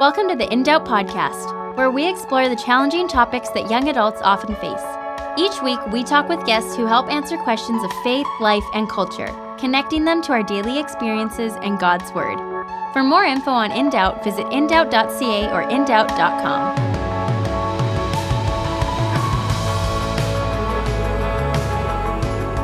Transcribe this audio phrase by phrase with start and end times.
[0.00, 4.20] Welcome to the In Doubt podcast, where we explore the challenging topics that young adults
[4.22, 4.84] often face.
[5.36, 9.26] Each week, we talk with guests who help answer questions of faith, life, and culture,
[9.58, 12.38] connecting them to our daily experiences and God's Word.
[12.92, 16.76] For more info on In Doubt, visit indoubt.ca or indoubt.com.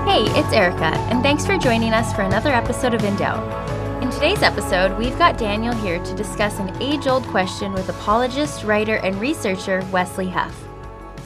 [0.06, 3.73] Hey, it's Erica, and thanks for joining us for another episode of In Doubt.
[4.14, 8.96] Today's episode, we've got Daniel here to discuss an age old question with apologist, writer,
[8.98, 10.56] and researcher Wesley Huff.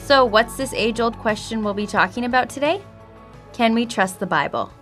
[0.01, 2.81] So, what's this age old question we'll be talking about today?
[3.53, 4.73] Can we trust the Bible?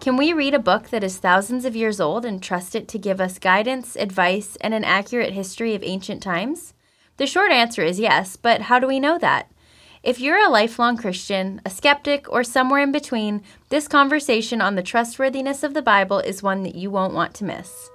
[0.00, 2.98] Can we read a book that is thousands of years old and trust it to
[2.98, 6.72] give us guidance, advice, and an accurate history of ancient times?
[7.18, 9.49] The short answer is yes, but how do we know that?
[10.02, 14.82] If you're a lifelong Christian, a skeptic, or somewhere in between, this conversation on the
[14.82, 17.90] trustworthiness of the Bible is one that you won't want to miss.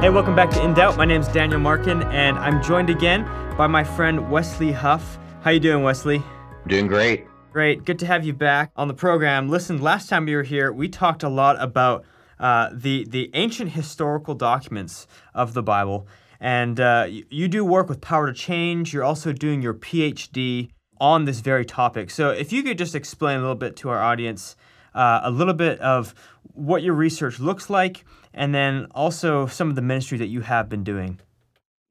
[0.00, 0.96] Hey, welcome back to In Doubt.
[0.96, 3.24] My name is Daniel Markin, and I'm joined again
[3.58, 5.18] by my friend Wesley Huff.
[5.42, 6.22] How you doing, Wesley?
[6.68, 7.26] Doing great.
[7.52, 7.84] Great.
[7.84, 9.50] Good to have you back on the program.
[9.50, 12.06] Listen, last time you were here, we talked a lot about
[12.40, 16.08] uh, the the ancient historical documents of the Bible.
[16.40, 18.92] And uh, you, you do work with Power to Change.
[18.92, 22.10] You're also doing your PhD on this very topic.
[22.10, 24.56] So, if you could just explain a little bit to our audience
[24.94, 29.74] uh, a little bit of what your research looks like, and then also some of
[29.74, 31.20] the ministry that you have been doing.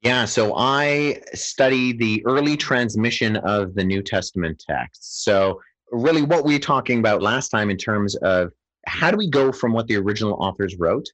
[0.01, 5.23] Yeah, so I study the early transmission of the New Testament texts.
[5.23, 8.51] So, really, what we were talking about last time in terms of
[8.85, 11.07] how do we go from what the original authors wrote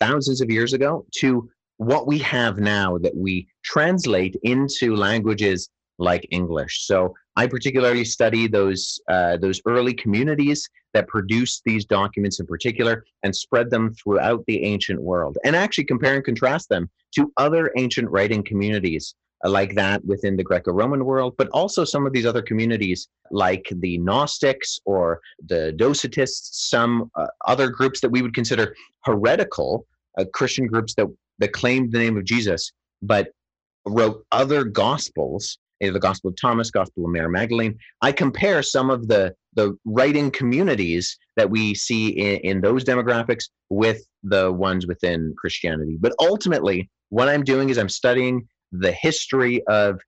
[0.00, 1.48] thousands of years ago to
[1.86, 6.86] what we have now that we translate into languages like English.
[6.86, 13.04] So I particularly study those uh, those early communities that produced these documents in particular
[13.22, 17.72] and spread them throughout the ancient world, and actually compare and contrast them to other
[17.76, 22.26] ancient writing communities uh, like that within the Greco-Roman world, but also some of these
[22.26, 28.34] other communities like the Gnostics or the Docetists, some uh, other groups that we would
[28.34, 29.86] consider heretical,
[30.18, 31.06] uh, Christian groups that
[31.38, 33.28] that claimed the name of Jesus, but
[33.86, 37.76] wrote other gospels, the Gospel of Thomas, Gospel of Mary Magdalene.
[38.00, 43.44] I compare some of the the writing communities that we see in, in those demographics
[43.68, 45.96] with the ones within Christianity.
[46.00, 50.00] But ultimately, what I'm doing is I'm studying the history of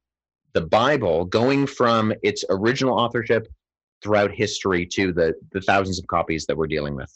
[0.54, 3.48] the Bible, going from its original authorship
[4.02, 7.10] throughout history to the, the thousands of copies that we're dealing with.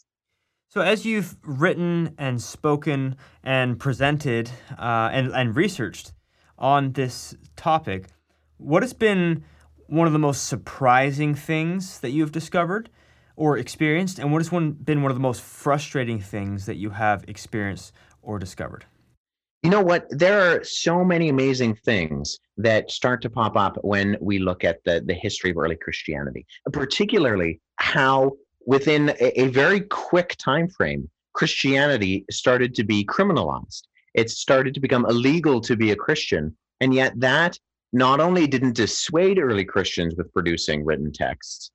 [0.70, 6.12] So, as you've written and spoken and presented uh, and, and researched
[6.58, 8.08] on this topic,
[8.58, 9.44] what has been
[9.86, 12.90] one of the most surprising things that you've discovered
[13.34, 16.90] or experienced, and what has one, been one of the most frustrating things that you
[16.90, 18.84] have experienced or discovered?
[19.62, 20.06] You know what?
[20.10, 24.84] There are so many amazing things that start to pop up when we look at
[24.84, 28.32] the, the history of early Christianity, particularly how
[28.68, 33.84] within a, a very quick time frame, Christianity started to be criminalized.
[34.12, 36.54] It started to become illegal to be a Christian.
[36.82, 37.58] And yet, that
[37.94, 41.70] not only didn't dissuade early Christians with producing written texts,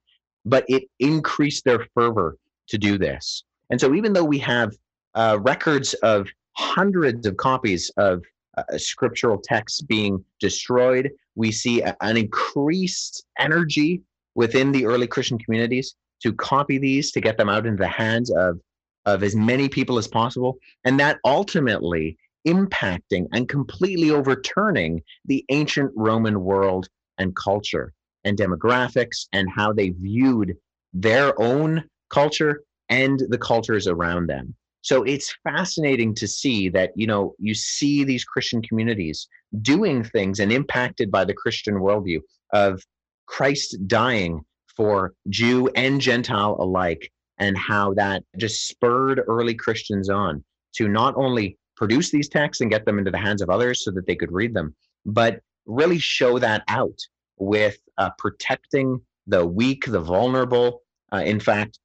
[0.46, 2.38] but it increased their fervor
[2.68, 3.44] to do this.
[3.72, 4.72] And so, even though we have
[5.16, 6.28] uh, records of
[6.58, 8.22] hundreds of copies of
[8.56, 14.04] uh, scriptural texts being destroyed, we see a, an increased energy
[14.36, 18.32] within the early Christian communities to copy these to get them out into the hands
[18.32, 18.60] of
[19.06, 22.18] of as many people as possible and that ultimately
[22.48, 29.90] impacting and completely overturning the ancient roman world and culture and demographics and how they
[29.90, 30.56] viewed
[30.94, 34.54] their own culture and the cultures around them.
[34.82, 39.28] So it's fascinating to see that you know you see these christian communities
[39.62, 42.20] doing things and impacted by the christian worldview
[42.52, 42.84] of
[43.26, 44.44] christ dying
[44.76, 50.44] for Jew and Gentile alike, and how that just spurred early Christians on
[50.76, 53.92] to not only produce these texts and get them into the hands of others so
[53.92, 54.76] that they could read them,
[55.06, 57.00] but really show that out
[57.38, 60.82] with uh, protecting the weak, the vulnerable.
[61.12, 61.80] Uh, in fact,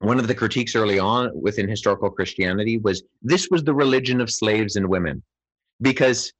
[0.00, 4.30] one of the critiques early on within historical Christianity was this was the religion of
[4.30, 5.22] slaves and women,
[5.80, 6.32] because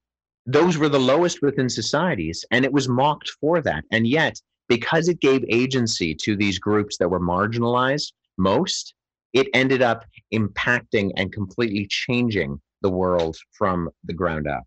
[0.46, 3.84] those were the lowest within societies, and it was mocked for that.
[3.90, 8.94] And yet, because it gave agency to these groups that were marginalized most,
[9.32, 14.64] it ended up impacting and completely changing the world from the ground up.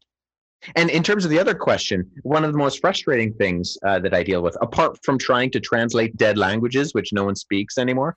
[0.75, 4.13] And in terms of the other question, one of the most frustrating things uh, that
[4.13, 8.15] I deal with, apart from trying to translate dead languages, which no one speaks anymore,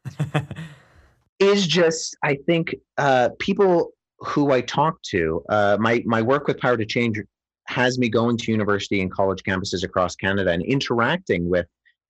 [1.38, 6.58] is just, I think, uh, people who I talk to, uh, my my work with
[6.58, 7.18] Power to Change
[7.66, 11.66] has me going to university and college campuses across Canada and interacting with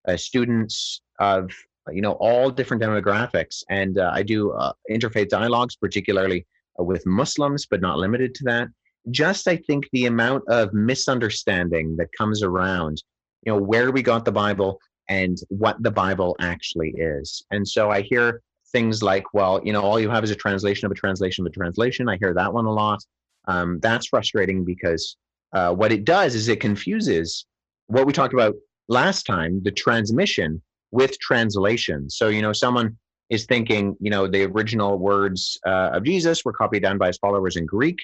[0.09, 1.51] uh, students of
[1.93, 3.63] you know all different demographics.
[3.69, 6.47] And uh, I do uh, interfaith dialogues, particularly
[6.79, 8.69] uh, with Muslims, but not limited to that.
[9.11, 13.03] Just I think the amount of misunderstanding that comes around,
[13.45, 14.79] you know, where we got the Bible
[15.09, 17.45] and what the Bible actually is.
[17.51, 18.41] And so I hear
[18.73, 21.51] things like, well, you know, all you have is a translation of a translation of
[21.51, 22.09] a translation.
[22.09, 23.01] I hear that one a lot.
[23.47, 25.17] Um, that's frustrating because
[25.55, 27.47] uh, what it does is it confuses
[27.87, 28.55] what we talked about
[28.89, 30.61] last time, the transmission
[30.91, 32.11] with translation.
[32.11, 32.97] So, you know, someone
[33.31, 37.19] is thinking, you know, the original words uh, of Jesus were copied down by his
[37.19, 37.99] followers in Greek,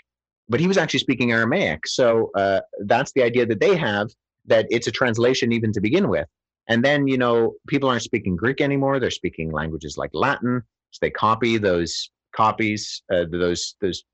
[0.49, 1.87] but he was actually speaking Aramaic.
[1.87, 4.09] So uh, that's the idea that they have
[4.47, 6.27] that it's a translation even to begin with.
[6.69, 9.01] And then, you know, people aren't speaking Greek anymore.
[9.01, 10.63] They're speaking languages like Latin.
[10.93, 14.05] So they copy those copies, uh, those those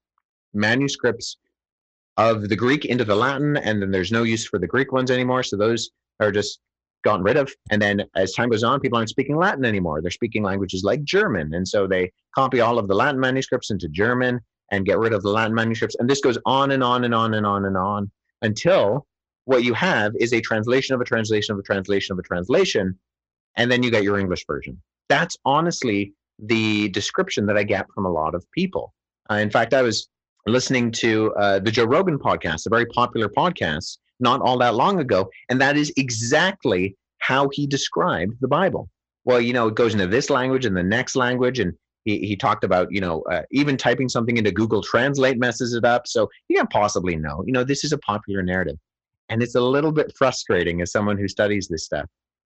[0.54, 1.36] manuscripts
[2.16, 5.10] of the Greek into the Latin, and then there's no use for the Greek ones
[5.10, 5.42] anymore.
[5.42, 5.90] So those
[6.20, 6.60] are just
[7.04, 7.52] gotten rid of.
[7.70, 10.00] And then as time goes on, people aren't speaking Latin anymore.
[10.02, 11.54] They're speaking languages like German.
[11.54, 14.40] And so they copy all of the Latin manuscripts into German
[14.72, 15.96] and get rid of the Latin manuscripts.
[15.98, 18.10] And this goes on and on and on and on and on
[18.42, 19.06] until
[19.44, 22.98] what you have is a translation of a translation of a translation of a translation,
[23.56, 24.80] and then you get your English version.
[25.08, 28.92] That's honestly the description that I get from a lot of people.
[29.30, 30.08] Uh, in fact, I was
[30.46, 35.00] listening to uh, the Joe Rogan podcast, a very popular podcast, not all that long
[35.00, 38.88] ago, and that is exactly how he described the Bible.
[39.24, 41.72] Well, you know, it goes into this language and the next language, and
[42.04, 45.84] he, he talked about, you know, uh, even typing something into Google Translate messes it
[45.84, 46.06] up.
[46.06, 47.42] So you can't possibly know.
[47.44, 48.76] You know, this is a popular narrative.
[49.28, 52.06] And it's a little bit frustrating as someone who studies this stuff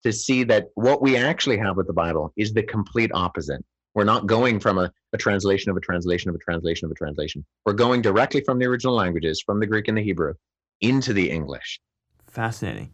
[0.03, 3.63] to see that what we actually have with the Bible is the complete opposite.
[3.97, 6.93] We're not going from a, a, translation of a translation of a translation of a
[6.93, 7.43] translation.
[7.65, 10.35] We're going directly from the original languages, from the Greek and the Hebrew,
[10.81, 11.79] into the English.
[12.27, 12.91] Fascinating.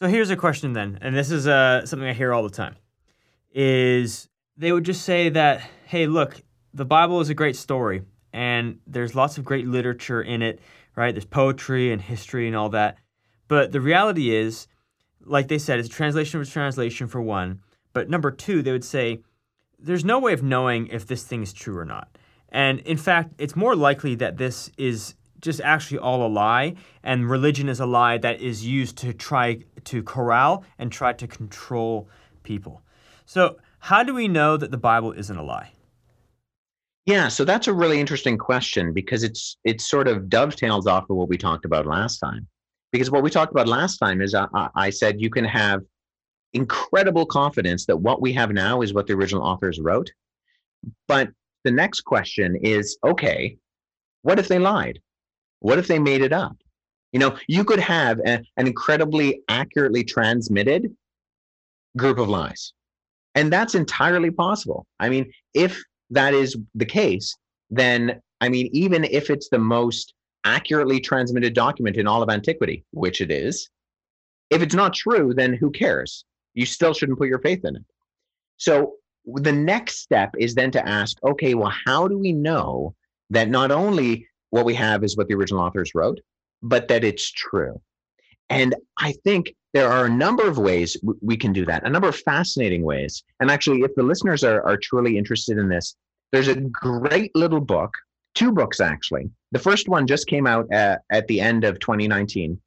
[0.00, 2.76] So here's a question then, and this is uh, something I hear all the time:
[3.52, 4.26] is
[4.56, 6.40] they would just say that, hey, look,
[6.72, 8.00] the Bible is a great story,
[8.32, 10.60] and there's lots of great literature in it,
[10.96, 11.14] right?
[11.14, 12.96] There's poetry and history and all that.
[13.48, 14.66] But the reality is,
[15.26, 17.60] like they said, it's a translation of a translation for one.
[17.92, 19.20] But number two, they would say,
[19.78, 22.08] there's no way of knowing if this thing is true or not.
[22.48, 27.28] And in fact, it's more likely that this is just actually all a lie, and
[27.28, 32.08] religion is a lie that is used to try to corral and try to control
[32.42, 32.82] people.
[33.26, 35.72] So, how do we know that the Bible isn't a lie?
[37.04, 41.16] Yeah, so that's a really interesting question because it's it sort of dovetails off of
[41.16, 42.48] what we talked about last time.
[42.90, 45.82] Because what we talked about last time is I, I said you can have
[46.52, 50.10] incredible confidence that what we have now is what the original authors wrote.
[51.08, 51.30] But
[51.64, 53.56] the next question is okay,
[54.22, 55.00] what if they lied?
[55.60, 56.56] What if they made it up?
[57.12, 60.94] You know, you could have a, an incredibly accurately transmitted
[61.96, 62.72] group of lies.
[63.34, 64.86] And that's entirely possible.
[65.00, 67.36] I mean, if that is the case,
[67.70, 70.14] then I mean, even if it's the most
[70.44, 73.68] accurately transmitted document in all of antiquity, which it is,
[74.50, 76.24] if it's not true, then who cares?
[76.56, 77.84] You still shouldn't put your faith in it.
[78.56, 78.94] So
[79.26, 82.94] the next step is then to ask, okay, well, how do we know
[83.30, 86.18] that not only what we have is what the original authors wrote,
[86.62, 87.80] but that it's true?
[88.48, 92.08] And I think there are a number of ways we can do that, a number
[92.08, 93.22] of fascinating ways.
[93.40, 95.96] And actually, if the listeners are, are truly interested in this,
[96.32, 97.92] there's a great little book,
[98.34, 99.28] two books actually.
[99.52, 102.58] The first one just came out at, at the end of 2019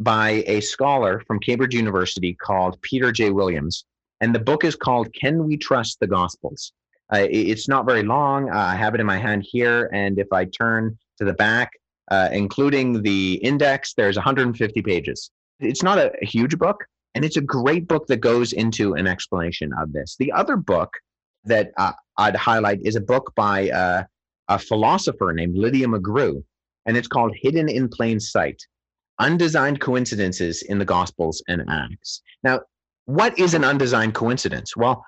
[0.00, 3.30] by a scholar from Cambridge University called Peter J.
[3.30, 3.84] Williams.
[4.20, 6.72] And the book is called Can We Trust the Gospels?
[7.12, 8.50] Uh, it's not very long.
[8.50, 9.90] Uh, I have it in my hand here.
[9.92, 11.72] And if I turn to the back,
[12.10, 15.30] uh, including the index, there's 150 pages.
[15.58, 19.06] It's not a, a huge book, and it's a great book that goes into an
[19.06, 20.16] explanation of this.
[20.18, 20.92] The other book
[21.44, 24.04] that uh, I'd highlight is a book by uh,
[24.48, 26.42] a philosopher named Lydia McGrew,
[26.86, 28.60] and it's called Hidden in Plain Sight
[29.20, 32.22] Undesigned Coincidences in the Gospels and Acts.
[32.42, 32.60] Now,
[33.04, 34.76] what is an undesigned coincidence?
[34.76, 35.04] Well,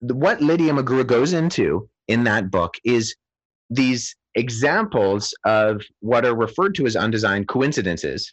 [0.00, 3.14] what Lydia McGrew goes into in that book is
[3.68, 8.32] these examples of what are referred to as undesigned coincidences,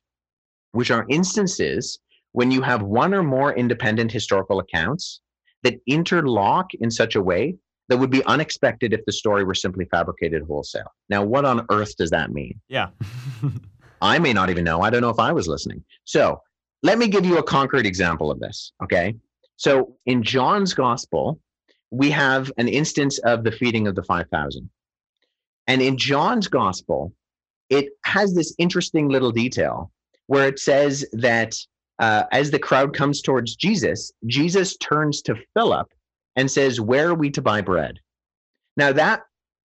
[0.71, 1.99] which are instances
[2.31, 5.21] when you have one or more independent historical accounts
[5.63, 7.55] that interlock in such a way
[7.89, 10.91] that would be unexpected if the story were simply fabricated wholesale.
[11.09, 12.59] Now, what on earth does that mean?
[12.67, 12.89] Yeah.
[14.01, 14.81] I may not even know.
[14.81, 15.83] I don't know if I was listening.
[16.05, 16.41] So,
[16.83, 18.71] let me give you a concrete example of this.
[18.83, 19.15] Okay.
[19.55, 21.39] So, in John's gospel,
[21.89, 24.69] we have an instance of the feeding of the 5,000.
[25.67, 27.13] And in John's gospel,
[27.69, 29.91] it has this interesting little detail
[30.27, 31.55] where it says that
[31.99, 35.87] uh, as the crowd comes towards Jesus, Jesus turns to Philip
[36.35, 37.99] and says, Where are we to buy bread?
[38.75, 39.23] Now, that,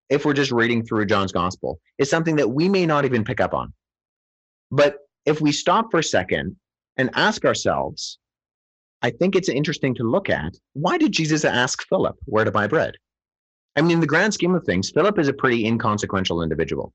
[0.09, 3.39] if we're just reading through John's gospel, is something that we may not even pick
[3.39, 3.73] up on.
[4.73, 6.55] But if we stop for a second
[6.97, 8.17] and ask ourselves,
[9.03, 12.65] I think it's interesting to look at why did Jesus ask Philip where to buy
[12.65, 12.95] bread?
[13.75, 16.91] I mean, in the grand scheme of things, Philip is a pretty inconsequential individual.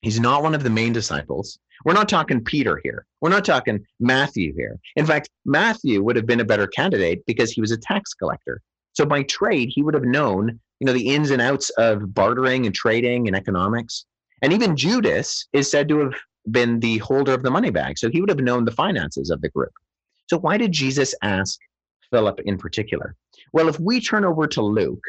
[0.00, 1.58] He's not one of the main disciples.
[1.84, 3.04] We're not talking Peter here.
[3.20, 4.78] We're not talking Matthew here.
[4.96, 8.62] In fact, Matthew would have been a better candidate because he was a tax collector.
[8.94, 12.64] So by trade, he would have known, you know, the ins and outs of bartering
[12.64, 14.06] and trading and economics.
[14.40, 16.14] And even Judas is said to have
[16.50, 17.98] been the holder of the money bag.
[17.98, 19.72] So he would have known the finances of the group.
[20.28, 21.58] So why did Jesus ask
[22.10, 23.16] Philip in particular?
[23.52, 25.04] Well, if we turn over to Luke,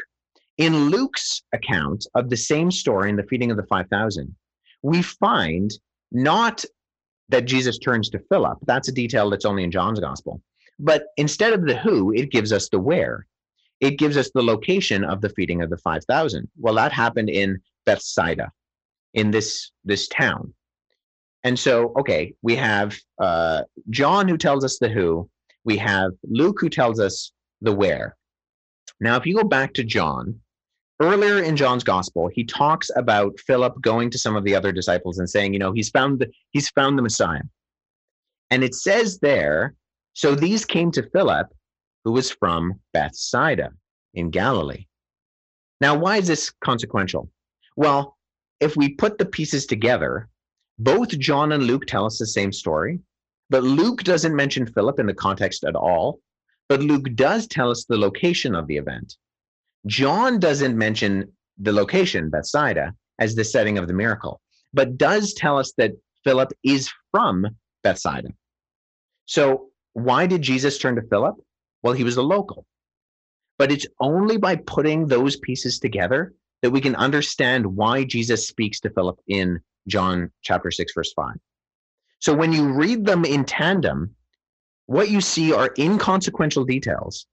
[0.58, 4.34] in Luke's account of the same story in the feeding of the 5,000,
[4.82, 5.70] we find
[6.12, 6.64] not
[7.28, 8.58] that Jesus turns to Philip.
[8.66, 10.40] That's a detail that's only in John's gospel.
[10.78, 13.26] But instead of the who, it gives us the where.
[13.80, 16.48] It gives us the location of the feeding of the 5,000.
[16.58, 18.50] Well, that happened in Bethsaida,
[19.14, 20.54] in this, this town.
[21.46, 25.30] And so, okay, we have uh, John who tells us the who,
[25.64, 28.16] we have Luke who tells us the where.
[29.00, 30.40] Now, if you go back to John,
[31.00, 35.20] earlier in John's gospel, he talks about Philip going to some of the other disciples
[35.20, 37.44] and saying, you know, he's found the, he's found the Messiah.
[38.50, 39.76] And it says there,
[40.14, 41.46] so these came to Philip,
[42.04, 43.70] who was from Bethsaida
[44.14, 44.86] in Galilee.
[45.80, 47.30] Now, why is this consequential?
[47.76, 48.16] Well,
[48.58, 50.28] if we put the pieces together,
[50.78, 53.00] both John and Luke tell us the same story,
[53.50, 56.20] but Luke doesn't mention Philip in the context at all.
[56.68, 59.16] But Luke does tell us the location of the event.
[59.86, 64.40] John doesn't mention the location, Bethsaida, as the setting of the miracle,
[64.74, 65.92] but does tell us that
[66.24, 67.46] Philip is from
[67.84, 68.30] Bethsaida.
[69.26, 71.36] So, why did Jesus turn to Philip?
[71.82, 72.66] Well, he was a local.
[73.58, 78.80] But it's only by putting those pieces together that we can understand why Jesus speaks
[78.80, 81.34] to Philip in John chapter 6, verse 5.
[82.18, 84.14] So, when you read them in tandem,
[84.86, 87.26] what you see are inconsequential details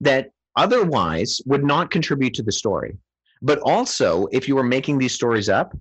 [0.00, 2.96] that otherwise would not contribute to the story.
[3.40, 5.76] But also, if you were making these stories up,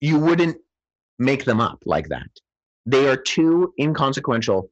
[0.00, 0.56] you wouldn't
[1.18, 2.28] make them up like that.
[2.86, 4.70] They are too inconsequential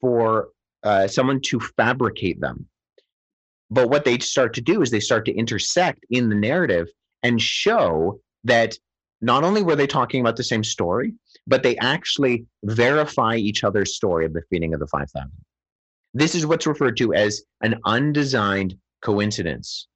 [0.00, 0.48] for
[0.82, 2.66] uh, someone to fabricate them.
[3.70, 6.88] But what they start to do is they start to intersect in the narrative
[7.22, 8.78] and show that
[9.20, 11.14] not only were they talking about the same story,
[11.46, 15.30] but they actually verify each other's story of the feeding of the 5,000.
[16.14, 19.88] This is what's referred to as an undesigned coincidence.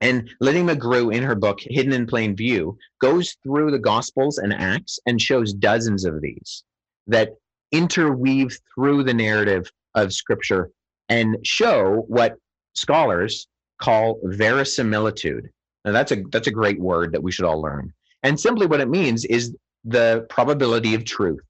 [0.00, 4.52] And Lydia McGrew, in her book Hidden in Plain View, goes through the Gospels and
[4.52, 6.64] Acts and shows dozens of these
[7.06, 7.30] that
[7.72, 10.70] interweave through the narrative of Scripture
[11.08, 12.36] and show what
[12.74, 13.46] scholars
[13.80, 15.50] call verisimilitude.
[15.84, 17.92] Now that's a that's a great word that we should all learn.
[18.24, 19.54] And simply what it means is
[19.84, 21.40] the probability of truth.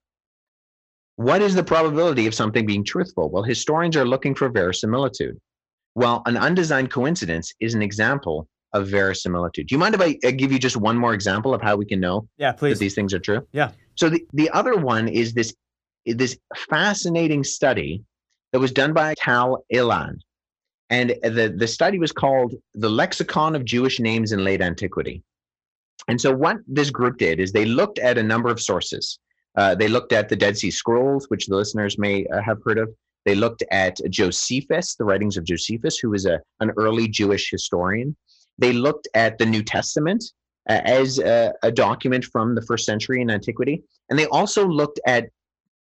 [1.16, 3.30] What is the probability of something being truthful?
[3.30, 5.38] Well, historians are looking for verisimilitude.
[5.94, 9.68] Well, an undesigned coincidence is an example of verisimilitude.
[9.68, 11.86] Do you mind if I uh, give you just one more example of how we
[11.86, 12.72] can know yeah, please.
[12.72, 13.46] that these things are true?
[13.52, 13.70] Yeah.
[13.94, 15.54] So the, the other one is this
[16.04, 16.36] this
[16.68, 18.02] fascinating study
[18.52, 20.16] that was done by Tal Ilan.
[20.90, 25.22] And the, the study was called The Lexicon of Jewish Names in Late Antiquity.
[26.08, 29.18] And so what this group did is they looked at a number of sources.
[29.56, 32.78] Uh, they looked at the Dead Sea Scrolls, which the listeners may uh, have heard
[32.78, 32.90] of.
[33.24, 38.16] They looked at Josephus, the writings of Josephus, who was a, an early Jewish historian.
[38.58, 40.24] They looked at the New Testament
[40.68, 43.82] uh, as a, a, document from the first century in antiquity.
[44.10, 45.28] And they also looked at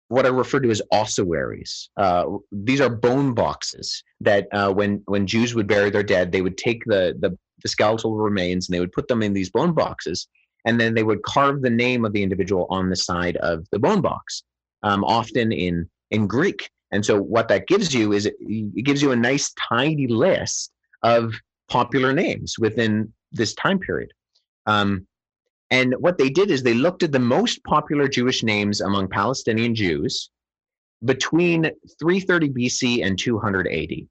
[0.07, 1.89] what are referred to as ossuaries.
[1.97, 6.41] Uh, these are bone boxes that uh, when, when Jews would bury their dead, they
[6.41, 9.73] would take the, the, the skeletal remains and they would put them in these bone
[9.73, 10.27] boxes
[10.65, 13.79] and then they would carve the name of the individual on the side of the
[13.79, 14.43] bone box,
[14.83, 16.69] um, often in in Greek.
[16.91, 20.71] And so what that gives you is it, it gives you a nice tidy list
[21.01, 21.33] of
[21.69, 24.11] popular names within this time period.
[24.67, 25.07] Um,
[25.71, 29.73] and what they did is they looked at the most popular Jewish names among Palestinian
[29.73, 30.29] Jews
[31.03, 31.63] between
[31.99, 34.07] 330 BC and 280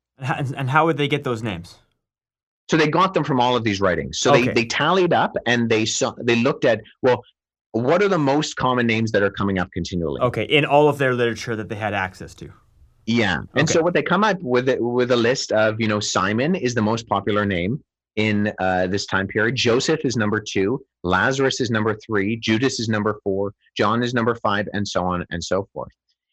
[0.56, 1.78] And how would they get those names?
[2.70, 4.18] So they got them from all of these writings.
[4.18, 4.46] So okay.
[4.46, 7.22] they, they tallied up and they saw they looked at well,
[7.72, 10.20] what are the most common names that are coming up continually?
[10.20, 12.52] Okay, in all of their literature that they had access to.
[13.06, 13.38] Yeah.
[13.56, 13.72] And Okay.
[13.72, 16.74] so what they come up with it with a list of, you know, Simon is
[16.74, 17.82] the most popular name
[18.16, 19.56] in uh, this time period.
[19.56, 20.84] Joseph is number two.
[21.02, 22.36] Lazarus is number three.
[22.36, 23.54] Judas is number four.
[23.76, 25.92] John is number five, and so on and so forth.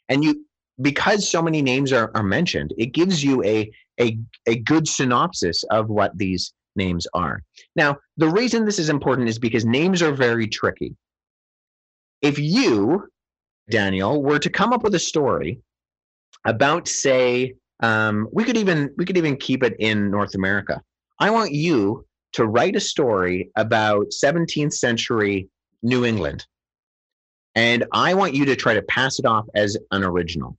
[0.10, 0.46] And you,
[0.82, 5.64] because so many names are, are mentioned, it gives you a, a, a good synopsis
[5.72, 7.44] of what these names are.
[7.76, 10.96] Now, the reason this is important is because names are very tricky.
[12.22, 13.08] If you,
[13.70, 15.62] Daniel, were to come up with a story
[16.46, 20.82] about say um, we could even we could even keep it in north america
[21.20, 25.48] i want you to write a story about 17th century
[25.82, 26.46] new england
[27.56, 30.58] and i want you to try to pass it off as an original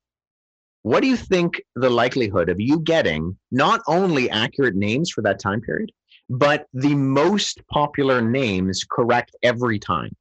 [0.83, 5.39] what do you think the likelihood of you getting not only accurate names for that
[5.39, 5.91] time period
[6.31, 10.15] but the most popular names correct every time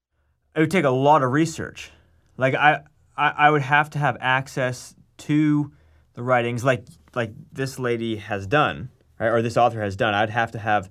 [0.56, 1.92] It would take a lot of research.
[2.38, 2.82] Like I,
[3.16, 5.72] I, I would have to have access to
[6.14, 8.90] the writings, like like this lady has done,
[9.20, 10.14] right, or this author has done.
[10.14, 10.90] I'd have to have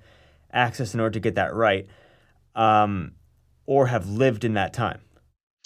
[0.53, 1.87] access in order to get that right,
[2.55, 3.13] um,
[3.67, 5.01] or have lived in that time.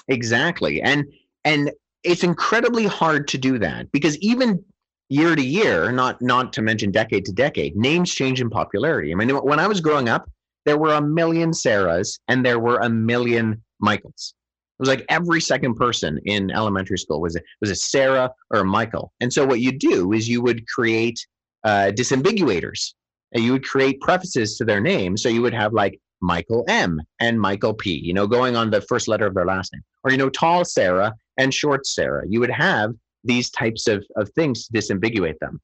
[0.08, 0.80] Exactly.
[0.80, 1.04] And
[1.44, 1.70] and
[2.04, 4.64] it's incredibly hard to do that because even
[5.08, 9.12] year to year, not not to mention decade to decade, names change in popularity.
[9.12, 10.28] I mean, when I was growing up,
[10.64, 14.34] there were a million Sarahs and there were a million Michaels.
[14.78, 18.60] It was like every second person in elementary school was a, was a Sarah or
[18.60, 19.12] a Michael.
[19.20, 21.24] And so what you do is you would create
[21.64, 22.94] uh, disambiguators.
[23.34, 25.16] And you would create prefaces to their name.
[25.16, 28.82] So you would have like Michael M and Michael P, you know, going on the
[28.82, 29.82] first letter of their last name.
[30.04, 32.24] Or, you know, tall Sarah and short Sarah.
[32.28, 32.94] You would have
[33.24, 35.60] these types of, of things to disambiguate them.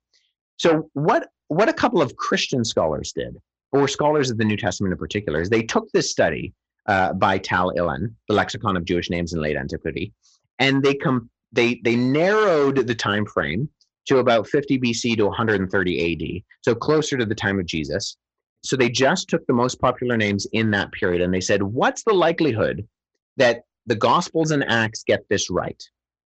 [0.56, 3.37] So what what a couple of Christian scholars did,
[3.73, 6.52] or scholars of the New Testament in particular, is they took this study
[6.87, 10.12] uh, by Tal Ilan, the Lexicon of Jewish Names in Late Antiquity,
[10.58, 13.68] and they com- they they narrowed the time frame
[14.08, 18.16] to about 50 BC to 130 AD, so closer to the time of Jesus.
[18.64, 22.02] So they just took the most popular names in that period, and they said, what's
[22.02, 22.87] the likelihood
[23.36, 25.82] that the Gospels and Acts get this right?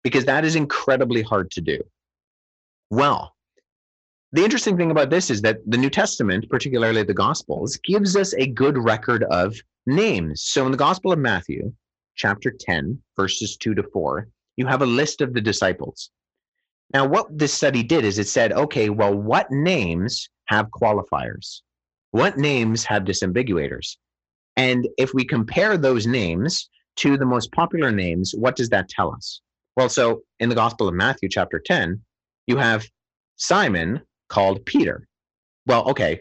[0.05, 1.81] Because that is incredibly hard to do.
[2.91, 3.35] Well,
[4.33, 8.35] the interesting thing about this is that the New Testament, particularly the Gospels, gives us
[8.35, 9.57] a good record of
[9.87, 10.43] names.
[10.43, 11.73] So in the Gospel of Matthew,
[12.15, 16.11] chapter 10, verses 2 to 4, you have a list of the disciples.
[16.93, 21.61] Now, what this study did is it said, okay, well, what names have qualifiers?
[22.11, 23.97] What names have disambiguators?
[24.57, 29.13] And if we compare those names to the most popular names, what does that tell
[29.13, 29.41] us?
[29.77, 32.01] Well, so in the Gospel of Matthew, chapter 10,
[32.47, 32.87] you have
[33.37, 35.07] Simon called Peter.
[35.67, 36.21] Well, okay,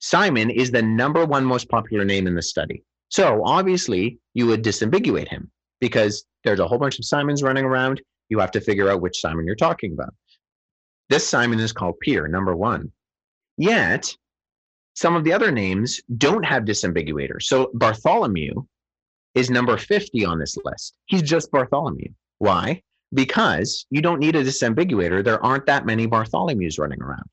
[0.00, 2.82] Simon is the number one most popular name in the study.
[3.08, 8.02] So obviously, you would disambiguate him because there's a whole bunch of Simons running around.
[8.28, 10.12] You have to figure out which Simon you're talking about.
[11.08, 12.92] This Simon is called Peter, number one.
[13.56, 14.14] Yet,
[14.94, 17.44] some of the other names don't have disambiguators.
[17.44, 18.64] So Bartholomew
[19.36, 20.96] is number 50 on this list.
[21.06, 22.08] He's just Bartholomew.
[22.38, 22.82] Why?
[23.12, 25.22] Because you don't need a disambiguator.
[25.22, 27.28] There aren't that many Bartholomews running around.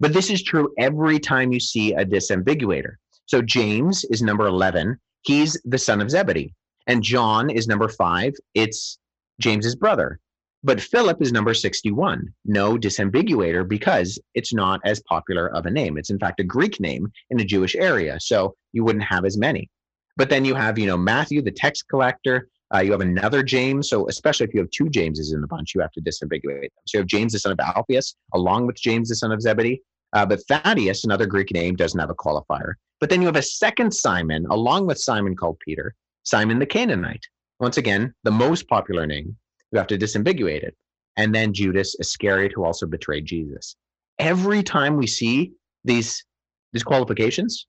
[0.00, 2.96] But this is true every time you see a disambiguator.
[3.26, 4.98] So James is number 11.
[5.22, 6.52] He's the son of Zebedee.
[6.88, 8.34] And John is number five.
[8.54, 8.98] It's
[9.40, 10.18] James's brother.
[10.64, 12.34] But Philip is number 61.
[12.44, 15.98] No disambiguator because it's not as popular of a name.
[15.98, 18.18] It's in fact a Greek name in a Jewish area.
[18.18, 19.70] So you wouldn't have as many.
[20.16, 22.48] But then you have, you know, Matthew, the tax collector.
[22.74, 23.88] Uh, you have another James.
[23.88, 26.70] So especially if you have two Jameses in the bunch, you have to disambiguate them.
[26.86, 29.82] So you have James, the son of Alphaeus, along with James, the son of Zebedee.
[30.12, 32.74] Uh, but Thaddeus, another Greek name, doesn't have a qualifier.
[33.00, 37.26] But then you have a second Simon, along with Simon called Peter, Simon the Canaanite.
[37.60, 39.36] Once again, the most popular name.
[39.72, 40.76] You have to disambiguate it.
[41.16, 43.76] And then Judas Iscariot, who also betrayed Jesus.
[44.18, 45.52] Every time we see
[45.84, 46.24] these
[46.72, 47.66] these qualifications,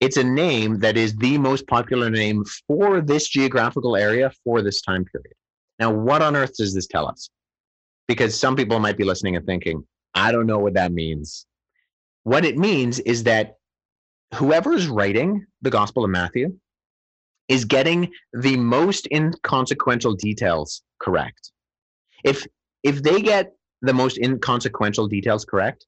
[0.00, 4.80] it's a name that is the most popular name for this geographical area for this
[4.80, 5.34] time period.
[5.78, 7.30] Now, what on earth does this tell us?
[8.06, 9.84] Because some people might be listening and thinking,
[10.14, 11.46] I don't know what that means.
[12.22, 13.54] What it means is that
[14.34, 16.56] whoever is writing the Gospel of Matthew
[17.48, 21.52] is getting the most inconsequential details correct.
[22.24, 22.46] If
[22.82, 25.86] if they get the most inconsequential details correct,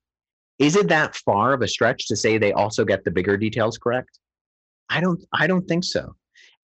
[0.61, 3.79] is it that far of a stretch to say they also get the bigger details
[3.79, 4.19] correct?
[4.91, 6.15] I don't I don't think so.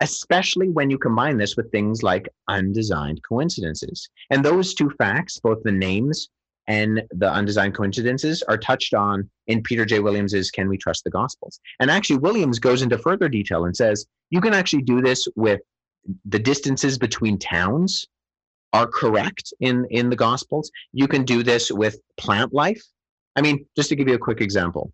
[0.00, 4.08] Especially when you combine this with things like undesigned coincidences.
[4.30, 6.28] And those two facts, both the names
[6.68, 10.00] and the undesigned coincidences are touched on in Peter J.
[10.00, 11.58] Williams's Can We Trust the Gospels?
[11.80, 15.60] And actually Williams goes into further detail and says you can actually do this with
[16.26, 18.06] the distances between towns
[18.74, 22.82] are correct in in the gospels you can do this with plant life
[23.36, 24.92] i mean just to give you a quick example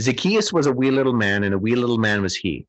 [0.00, 2.66] zacchaeus was a wee little man and a wee little man was he.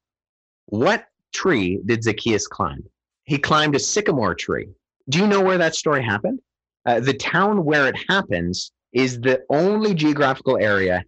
[0.67, 2.83] What tree did zacchaeus climb?
[3.25, 4.67] He climbed a sycamore tree.
[5.09, 6.39] Do you know where that story happened?
[6.85, 11.03] Uh, the town where it happens is the only geographical area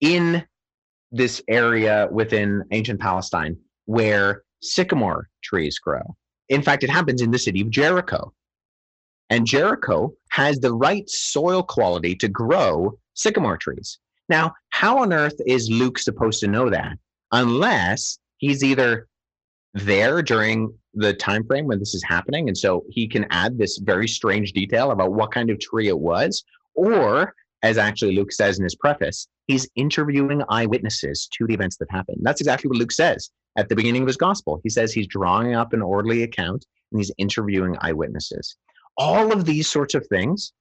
[0.00, 0.44] in
[1.10, 3.56] this area within ancient palestine
[3.86, 6.02] where sycamore trees grow.
[6.48, 8.32] In fact, it happens in the city of Jericho.
[9.30, 13.98] And Jericho has the right soil quality to grow sycamore trees.
[14.28, 16.96] Now, how on earth is Luke supposed to know that
[17.32, 19.06] unless he's either
[19.74, 23.78] there during the time frame when this is happening and so he can add this
[23.78, 28.58] very strange detail about what kind of tree it was or as actually Luke says
[28.58, 32.18] in his preface, he's interviewing eyewitnesses to the events that happened.
[32.20, 34.60] That's exactly what Luke says at the beginning of his gospel.
[34.62, 38.56] He says he's drawing up an orderly account and he's interviewing eyewitnesses.
[38.98, 40.52] All of these sorts of things,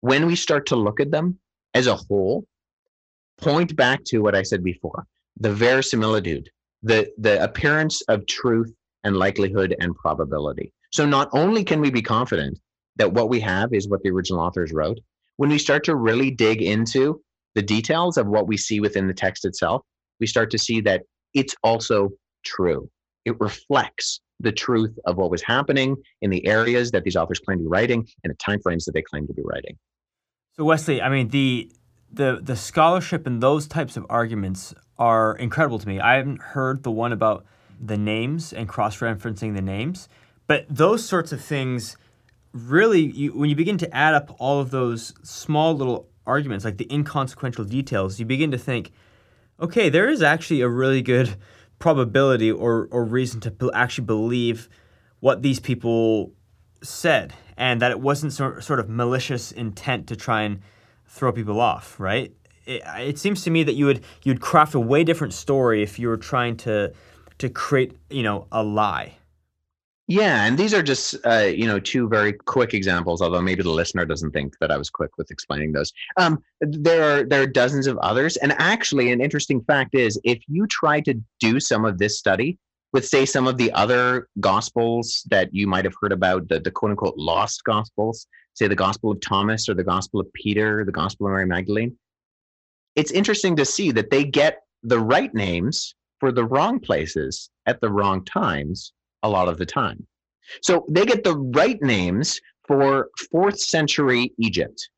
[0.00, 1.38] when we start to look at them
[1.74, 2.44] as a whole,
[3.38, 5.04] point back to what I said before
[5.38, 6.48] the verisimilitude,
[6.82, 10.72] the, the appearance of truth and likelihood and probability.
[10.92, 12.58] So not only can we be confident
[12.96, 15.00] that what we have is what the original authors wrote,
[15.36, 17.20] when we start to really dig into
[17.56, 19.82] the details of what we see within the text itself,
[20.20, 21.02] we start to see that
[21.34, 22.10] it's also
[22.44, 22.88] true.
[23.24, 27.58] It reflects the truth of what was happening in the areas that these authors claim
[27.58, 29.76] to be writing and the timeframes that they claim to be writing.
[30.56, 31.72] So Wesley, I mean the
[32.12, 35.98] the the scholarship and those types of arguments are incredible to me.
[35.98, 37.44] I haven't heard the one about
[37.84, 40.08] the names and cross-referencing the names,
[40.46, 41.96] but those sorts of things
[42.52, 46.76] really you, when you begin to add up all of those small little arguments like
[46.76, 48.92] the inconsequential details, you begin to think,
[49.58, 51.34] okay, there is actually a really good
[51.80, 54.68] probability or, or reason to actually believe
[55.18, 56.32] what these people
[56.84, 60.60] said and that it wasn't so, sort of malicious intent to try and
[61.06, 62.32] throw people off, right?
[62.66, 65.98] It, it seems to me that you would you'd craft a way different story if
[65.98, 66.92] you were trying to
[67.38, 69.14] to create, you know, a lie.
[70.06, 73.22] Yeah, and these are just uh, you know two very quick examples.
[73.22, 75.92] Although maybe the listener doesn't think that I was quick with explaining those.
[76.18, 80.42] Um, there are there are dozens of others, and actually, an interesting fact is if
[80.46, 82.58] you try to do some of this study
[82.94, 86.70] with, say, some of the other gospels that you might have heard about, the, the
[86.70, 90.92] quote unquote lost gospels, say the Gospel of Thomas or the Gospel of Peter, the
[90.92, 91.98] Gospel of Mary Magdalene,
[92.94, 97.80] it's interesting to see that they get the right names for the wrong places at
[97.80, 98.92] the wrong times
[99.24, 100.06] a lot of the time.
[100.62, 104.88] So they get the right names for fourth century Egypt.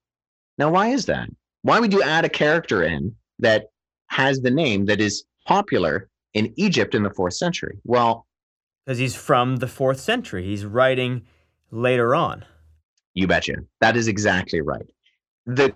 [0.59, 1.31] Now, why is that?
[1.63, 3.69] Why would you add a character in that
[4.09, 7.79] has the name that is popular in Egypt in the fourth century?
[7.85, 8.27] Well,
[8.85, 10.45] because he's from the fourth century.
[10.45, 11.23] He's writing
[11.71, 12.45] later on.
[13.15, 13.55] You betcha.
[13.81, 14.87] That is exactly right.
[15.47, 15.75] The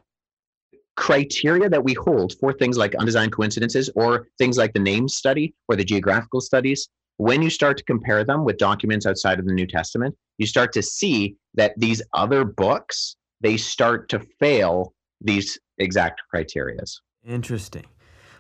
[0.97, 5.55] criteria that we hold for things like undesigned coincidences or things like the name study
[5.67, 9.53] or the geographical studies when you start to compare them with documents outside of the
[9.53, 15.59] New Testament, you start to see that these other books, they start to fail these
[15.77, 16.97] exact criterias.
[17.27, 17.85] Interesting.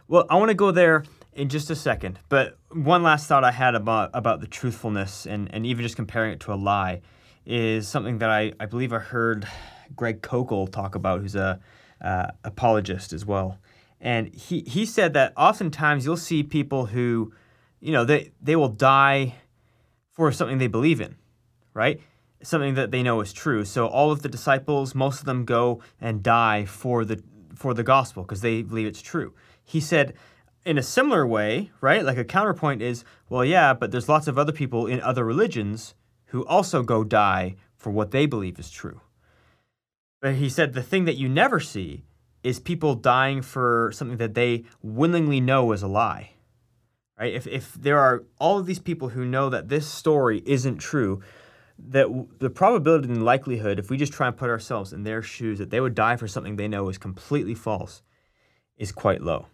[0.09, 1.05] Well, I want to go there
[1.41, 5.53] in just a second, but one last thought I had about about the truthfulness and,
[5.55, 7.01] and even just comparing it to a lie
[7.47, 9.47] is something that I, I believe I heard
[9.97, 11.59] Greg Koukl talk about, who's a
[12.01, 13.59] uh, apologist as well.
[14.01, 17.33] And he, he said that oftentimes you'll see people who
[17.81, 19.35] you know, they, they will die
[20.13, 21.17] for something they believe in,
[21.75, 22.01] right?
[22.43, 23.65] Something that they know is true.
[23.65, 27.23] So all of the disciples, most of them go and die for the
[27.55, 29.35] for the gospel because they believe it's true.
[29.63, 30.15] He said
[30.65, 32.05] in a similar way, right?
[32.05, 35.95] Like a counterpoint is, well, yeah, but there's lots of other people in other religions
[36.27, 39.01] who also go die for what they believe is true.
[40.21, 42.05] But he said the thing that you never see
[42.43, 46.31] is people dying for something that they willingly know is a lie
[47.21, 47.35] right?
[47.35, 51.21] If, if there are all of these people who know that this story isn't true,
[51.79, 52.07] that
[52.39, 55.71] the probability and likelihood, if we just try and put ourselves in their shoes, that
[55.71, 58.03] they would die for something they know is completely false,
[58.79, 59.47] is quite low.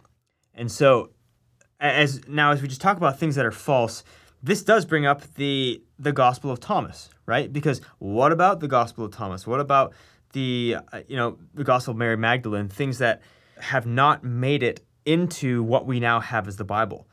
[0.57, 1.11] And so,
[1.79, 4.03] as now as we just talk about things that are false,
[4.43, 7.53] this does bring up the the Gospel of Thomas, right?
[7.53, 9.47] Because what about the Gospel of Thomas?
[9.47, 9.93] What about
[10.33, 12.69] the uh, you know the Gospel of Mary Magdalene?
[12.69, 13.21] Things that
[13.61, 17.07] have not made it into what we now have as the Bible.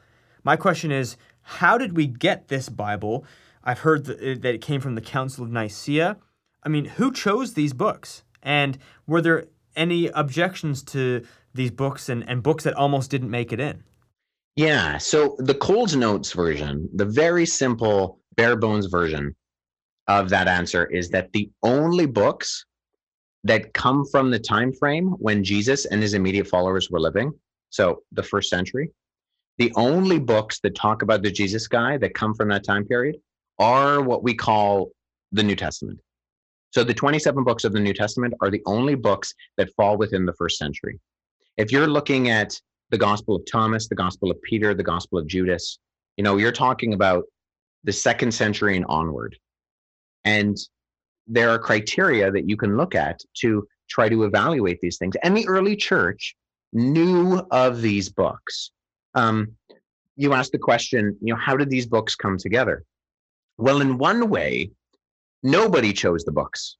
[0.44, 3.26] My question is how did we get this Bible?
[3.64, 6.18] I've heard that it came from the Council of Nicaea.
[6.64, 8.24] I mean, who chose these books?
[8.42, 13.52] And were there any objections to these books and, and books that almost didn't make
[13.52, 13.84] it in?
[14.56, 14.98] Yeah.
[14.98, 19.36] So the Coles Notes version, the very simple, bare bones version,
[20.08, 22.66] of that answer is that the only books
[23.44, 27.32] that come from the time frame when Jesus and his immediate followers were living,
[27.70, 28.90] so the first century,
[29.58, 33.18] the only books that talk about the Jesus guy that come from that time period
[33.60, 34.92] are what we call
[35.32, 36.00] the New Testament.
[36.72, 40.26] So the 27 books of the New Testament are the only books that fall within
[40.26, 41.00] the first century.
[41.58, 45.28] If you're looking at the Gospel of Thomas, the Gospel of Peter, the Gospel of
[45.28, 45.80] Judas,
[46.18, 47.24] you know, you're talking about
[47.84, 49.38] the second century and onward.
[50.26, 50.58] And
[51.28, 55.16] there are criteria that you can look at to try to evaluate these things.
[55.24, 56.36] And the early church
[56.72, 58.72] knew of these books.
[59.16, 59.54] Um,
[60.16, 62.84] you asked the question, you know, how did these books come together?
[63.58, 64.72] Well, in one way,
[65.44, 66.78] nobody chose the books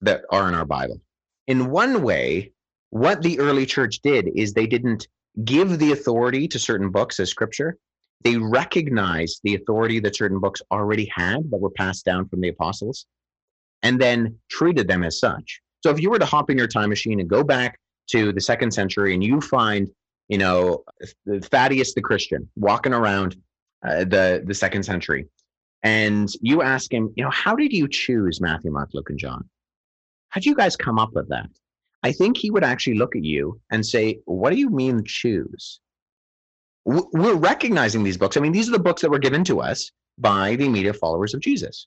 [0.00, 1.00] that are in our Bible.
[1.46, 2.52] In one way,
[2.94, 5.08] what the early church did is they didn't
[5.44, 7.76] give the authority to certain books as scripture.
[8.22, 12.50] They recognized the authority that certain books already had that were passed down from the
[12.50, 13.06] apostles
[13.82, 15.60] and then treated them as such.
[15.82, 17.80] So if you were to hop in your time machine and go back
[18.10, 19.90] to the second century and you find,
[20.28, 20.84] you know,
[21.26, 23.36] Thaddeus the Christian walking around
[23.84, 25.26] uh, the the second century,
[25.82, 29.48] and you ask him, you know, how did you choose Matthew, Mark, Luke, and John?
[30.28, 31.50] How did you guys come up with that?
[32.04, 35.80] I think he would actually look at you and say, "What do you mean choose?"
[36.84, 38.36] We're recognizing these books.
[38.36, 41.32] I mean, these are the books that were given to us by the immediate followers
[41.32, 41.86] of Jesus.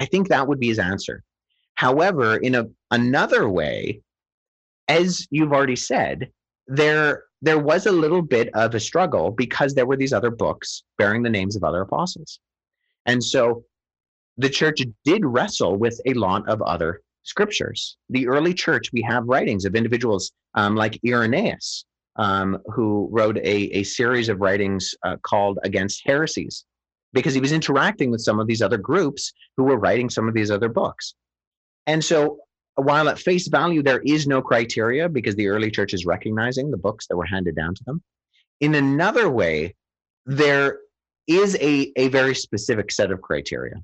[0.00, 1.22] I think that would be his answer.
[1.74, 4.00] However, in a, another way,
[4.88, 6.32] as you've already said,
[6.66, 10.82] there there was a little bit of a struggle because there were these other books
[10.96, 12.40] bearing the names of other apostles.
[13.04, 13.64] And so
[14.38, 17.96] the church did wrestle with a lot of other scriptures.
[18.10, 21.84] The early church, we have writings of individuals um, like Irenaeus,
[22.16, 26.64] um, who wrote a, a series of writings uh, called Against Heresies,
[27.12, 30.34] because he was interacting with some of these other groups who were writing some of
[30.34, 31.14] these other books.
[31.86, 32.38] And so,
[32.74, 36.76] while at face value, there is no criteria because the early church is recognizing the
[36.76, 38.02] books that were handed down to them,
[38.60, 39.74] in another way,
[40.26, 40.78] there
[41.26, 43.76] is a, a very specific set of criteria.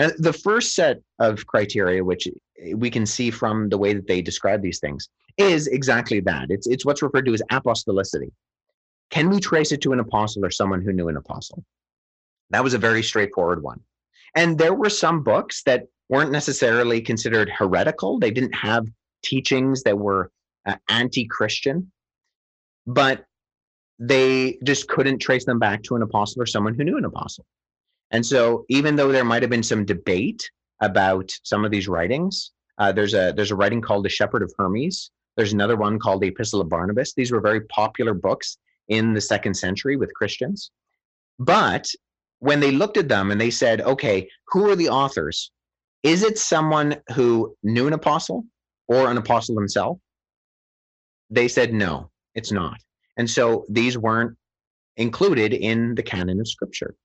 [0.00, 2.26] Now, the first set of criteria, which
[2.74, 6.46] we can see from the way that they describe these things, is exactly that.
[6.48, 8.30] It's, it's what's referred to as apostolicity.
[9.10, 11.62] Can we trace it to an apostle or someone who knew an apostle?
[12.48, 13.80] That was a very straightforward one.
[14.34, 18.18] And there were some books that weren't necessarily considered heretical.
[18.18, 18.86] They didn't have
[19.22, 20.30] teachings that were
[20.64, 21.92] uh, anti Christian,
[22.86, 23.26] but
[23.98, 27.44] they just couldn't trace them back to an apostle or someone who knew an apostle.
[28.10, 32.52] And so, even though there might have been some debate about some of these writings,
[32.78, 35.10] uh, there's a there's a writing called the Shepherd of Hermas.
[35.36, 37.14] There's another one called the Epistle of Barnabas.
[37.14, 40.70] These were very popular books in the second century with Christians.
[41.38, 41.88] But
[42.40, 45.52] when they looked at them and they said, okay, who are the authors?
[46.02, 48.44] Is it someone who knew an apostle
[48.88, 49.98] or an apostle himself?
[51.30, 52.78] They said, no, it's not.
[53.16, 54.36] And so these weren't
[54.96, 56.96] included in the canon of scripture.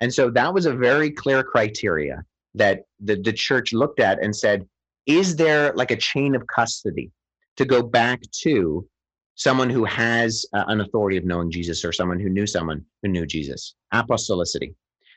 [0.00, 4.34] And so that was a very clear criteria that the, the church looked at and
[4.34, 4.66] said,
[5.06, 7.10] is there like a chain of custody
[7.56, 8.86] to go back to
[9.34, 13.08] someone who has uh, an authority of knowing Jesus or someone who knew someone who
[13.08, 13.74] knew Jesus?
[13.94, 14.74] Apostolicity.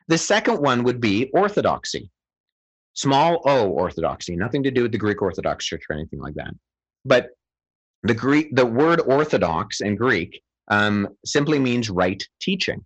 [0.07, 2.09] The second one would be orthodoxy.
[2.93, 6.53] Small o orthodoxy, nothing to do with the Greek Orthodox Church or anything like that.
[7.05, 7.29] But
[8.03, 12.83] the Greek, the word orthodox in Greek um, simply means right teaching.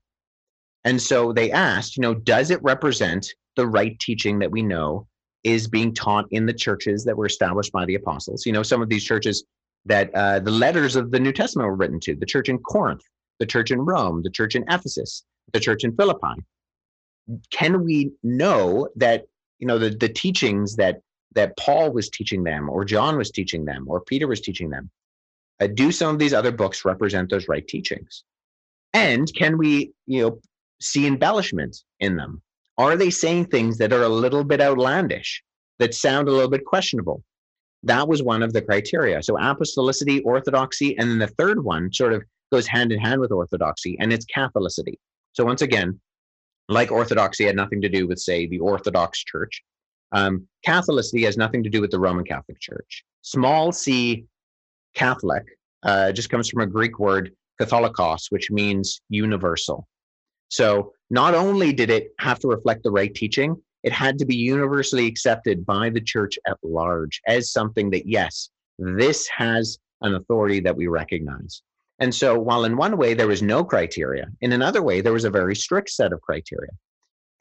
[0.86, 5.08] And so they asked, you know, does it represent the right teaching that we know
[5.44, 8.46] is being taught in the churches that were established by the apostles?
[8.46, 9.44] You know, some of these churches
[9.86, 13.04] that uh, the letters of the New Testament were written to the church in Corinth,
[13.40, 16.42] the church in Rome, the church in Ephesus, the church in Philippi.
[17.52, 19.26] Can we know that
[19.60, 21.00] you know the the teachings that
[21.36, 24.90] that Paul was teaching them, or John was teaching them, or Peter was teaching them.
[25.60, 28.24] Uh, do some of these other books represent those right teachings?
[28.94, 30.40] And can we, you know,
[30.84, 32.42] see embellishments in them?
[32.78, 35.44] Are they saying things that are a little bit outlandish,
[35.80, 37.24] that sound a little bit questionable?
[37.84, 39.22] That was one of the criteria.
[39.22, 43.32] So apostolicity, orthodoxy, and then the third one sort of goes hand in hand with
[43.32, 44.96] orthodoxy, and it's Catholicity.
[45.34, 46.00] So once again,
[46.70, 49.62] like Orthodoxy had nothing to do with, say, the Orthodox Church.
[50.12, 53.04] Um, Catholicity has nothing to do with the Roman Catholic Church.
[53.22, 54.26] Small c
[54.94, 55.44] Catholic
[55.84, 59.88] uh, just comes from a Greek word, katholikos, which means universal.
[60.54, 64.36] So not only did it have to reflect the right teaching, it had to be
[64.36, 70.60] universally accepted by the church at large as something that, yes, this has an authority
[70.60, 71.64] that we recognize.
[71.98, 75.26] And so, while in one way there was no criteria, in another way there was
[75.26, 76.72] a very strict set of criteria.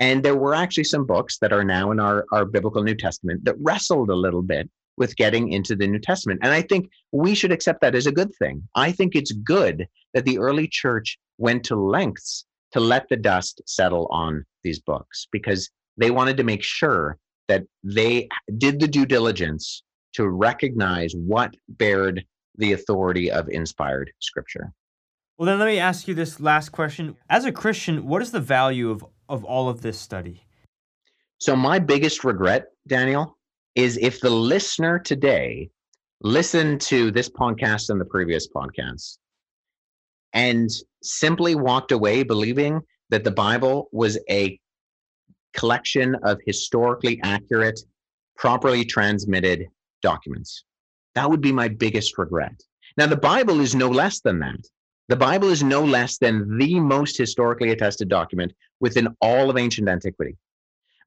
[0.00, 3.44] And there were actually some books that are now in our, our biblical New Testament
[3.44, 6.40] that wrestled a little bit with getting into the New Testament.
[6.42, 8.66] And I think we should accept that as a good thing.
[8.74, 13.60] I think it's good that the early church went to lengths to let the dust
[13.66, 19.06] settle on these books because they wanted to make sure that they did the due
[19.06, 19.82] diligence
[20.14, 22.24] to recognize what bared
[22.56, 24.72] the authority of inspired scripture.
[25.38, 27.16] Well, then let me ask you this last question.
[27.28, 30.44] As a Christian, what is the value of, of all of this study?
[31.38, 33.38] So, my biggest regret, Daniel,
[33.74, 35.70] is if the listener today
[36.20, 39.18] listened to this podcast and the previous podcast
[40.32, 40.70] and
[41.02, 44.58] simply walked away believing that the Bible was a
[45.54, 47.78] collection of historically accurate,
[48.36, 49.66] properly transmitted
[50.00, 50.64] documents.
[51.14, 52.62] That would be my biggest regret.
[52.96, 54.60] Now, the Bible is no less than that.
[55.08, 59.88] The Bible is no less than the most historically attested document within all of ancient
[59.88, 60.36] antiquity.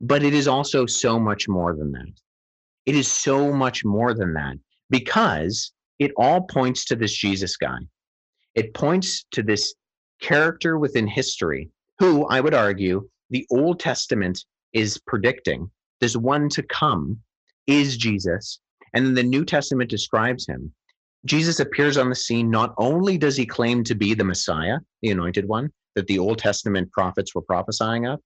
[0.02, 2.12] But it is also so much more than that.
[2.86, 4.58] It is so much more than that
[4.90, 7.80] because it all points to this Jesus guy.
[8.56, 9.76] It points to this
[10.22, 15.70] character within history who, I would argue, the Old Testament is predicting.
[16.00, 17.20] This one to come
[17.68, 18.60] is Jesus.
[18.94, 20.74] And then the New Testament describes him.
[21.26, 22.50] Jesus appears on the scene.
[22.50, 26.38] Not only does he claim to be the Messiah, the anointed one that the Old
[26.38, 28.20] Testament prophets were prophesying of,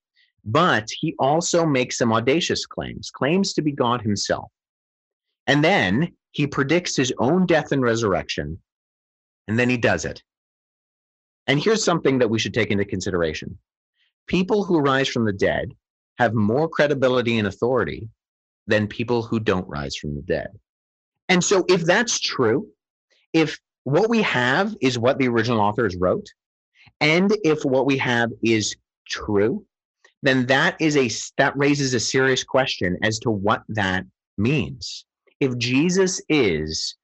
[0.45, 4.51] but he also makes some audacious claims, claims to be God himself.
[5.47, 8.59] And then he predicts his own death and resurrection,
[9.49, 10.23] and then he does it.
[11.47, 13.57] And here's something that we should take into consideration
[14.27, 15.73] people who rise from the dead
[16.19, 18.07] have more credibility and authority
[18.67, 20.49] than people who don't rise from the dead.
[21.27, 22.67] And so, if that's true,
[23.33, 26.27] if what we have is what the original authors wrote,
[27.01, 28.75] and if what we have is
[29.09, 29.65] true,
[30.21, 34.05] then that is a that raises a serious question as to what that
[34.37, 35.05] means.
[35.39, 36.98] If Jesus is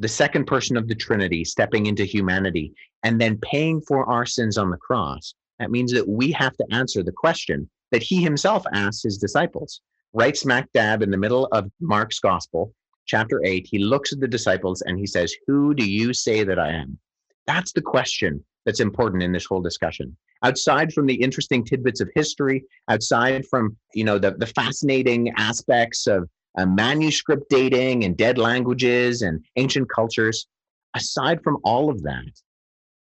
[0.00, 4.56] the second person of the Trinity stepping into humanity and then paying for our sins
[4.56, 8.64] on the cross, that means that we have to answer the question that he himself
[8.72, 9.82] asked his disciples.
[10.14, 14.26] Right smack dab in the middle of Mark's gospel, chapter 8, he looks at the
[14.26, 16.98] disciples and he says, Who do you say that I am?
[17.46, 20.16] That's the question that's important in this whole discussion.
[20.42, 26.06] Outside from the interesting tidbits of history, outside from you know the, the fascinating aspects
[26.06, 30.46] of uh, manuscript dating and dead languages and ancient cultures,
[30.94, 32.30] aside from all of that,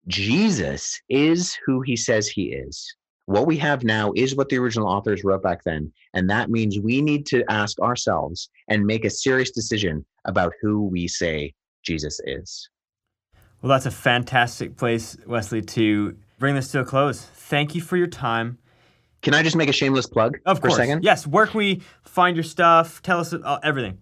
[0.09, 2.95] Jesus is who he says he is.
[3.27, 5.93] What we have now is what the original authors wrote back then.
[6.13, 10.83] And that means we need to ask ourselves and make a serious decision about who
[10.87, 12.69] we say Jesus is.
[13.61, 17.23] Well, that's a fantastic place, Wesley, to bring this to a close.
[17.23, 18.59] Thank you for your time.
[19.23, 20.75] Can I just make a shameless plug of for course.
[20.75, 21.05] a second?
[21.05, 21.27] Yes.
[21.27, 23.01] Where can we find your stuff?
[23.03, 23.99] Tell us uh, everything.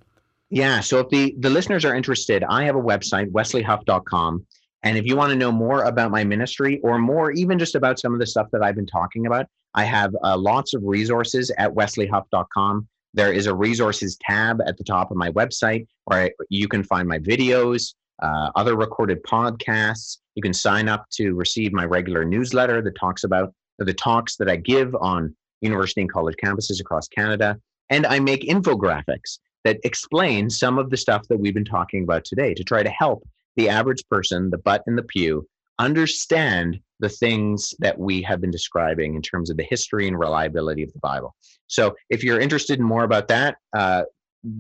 [0.49, 0.81] Yeah.
[0.81, 4.47] So if the, the listeners are interested, I have a website, wesleyhuff.com.
[4.83, 7.99] And if you want to know more about my ministry or more, even just about
[7.99, 11.53] some of the stuff that I've been talking about, I have uh, lots of resources
[11.59, 12.89] at wesleyhuff.com.
[13.13, 17.07] There is a resources tab at the top of my website where you can find
[17.07, 20.19] my videos, uh, other recorded podcasts.
[20.35, 23.53] You can sign up to receive my regular newsletter that talks about
[23.85, 27.59] the talks that I give on university and college campuses across Canada.
[27.91, 32.25] And I make infographics that explain some of the stuff that we've been talking about
[32.25, 35.47] today to try to help the average person, the butt in the pew,
[35.79, 40.83] understand the things that we have been describing in terms of the history and reliability
[40.83, 41.35] of the Bible.
[41.67, 44.03] So if you're interested in more about that, uh,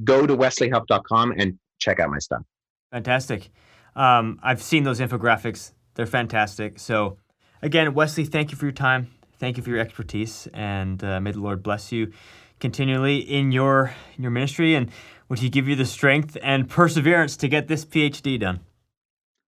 [0.04, 2.42] go to wesleyhuff.com and check out my stuff.
[2.90, 3.50] Fantastic.
[3.94, 5.72] Um, I've seen those infographics.
[5.94, 6.78] They're fantastic.
[6.78, 7.18] So,
[7.62, 9.08] again, Wesley, thank you for your time.
[9.38, 12.12] Thank you for your expertise, and uh, may the Lord bless you
[12.58, 14.90] continually in your in your ministry, and
[15.28, 18.60] would He give you the strength and perseverance to get this PhD done.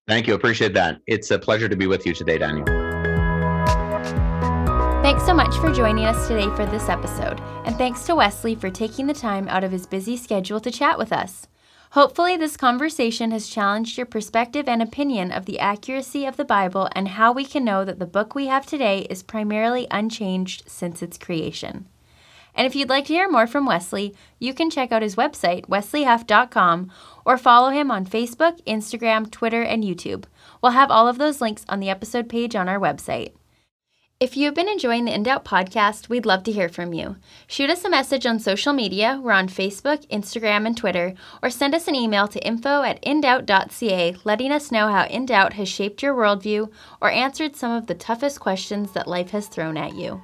[0.06, 0.34] Thank you.
[0.34, 1.00] Appreciate that.
[1.06, 2.66] It's a pleasure to be with you today, Daniel.
[5.02, 8.70] Thanks so much for joining us today for this episode, and thanks to Wesley for
[8.70, 11.48] taking the time out of his busy schedule to chat with us.
[11.94, 16.88] Hopefully, this conversation has challenged your perspective and opinion of the accuracy of the Bible
[16.92, 21.02] and how we can know that the book we have today is primarily unchanged since
[21.02, 21.88] its creation.
[22.54, 25.66] And if you'd like to hear more from Wesley, you can check out his website,
[25.66, 26.92] wesleyhuff.com,
[27.24, 30.26] or follow him on Facebook, Instagram, Twitter, and YouTube.
[30.62, 33.32] We'll have all of those links on the episode page on our website.
[34.20, 37.16] If you've been enjoying the In Doubt podcast, we'd love to hear from you.
[37.46, 39.18] Shoot us a message on social media.
[39.22, 44.16] We're on Facebook, Instagram, and Twitter, or send us an email to info at indoubt.ca
[44.24, 47.94] letting us know how In Doubt has shaped your worldview or answered some of the
[47.94, 50.20] toughest questions that life has thrown at you.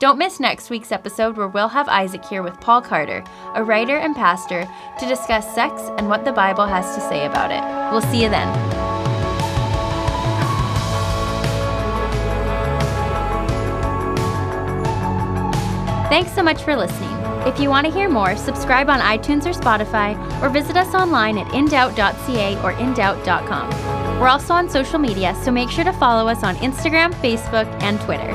[0.00, 3.22] Don't miss next week's episode where we'll have Isaac here with Paul Carter,
[3.54, 4.68] a writer and pastor,
[4.98, 7.92] to discuss sex and what the Bible has to say about it.
[7.92, 8.95] We'll see you then.
[16.16, 17.10] Thanks so much for listening.
[17.46, 21.36] If you want to hear more, subscribe on iTunes or Spotify, or visit us online
[21.36, 24.18] at indoubt.ca or indoubt.com.
[24.18, 28.00] We're also on social media, so make sure to follow us on Instagram, Facebook, and
[28.00, 28.32] Twitter.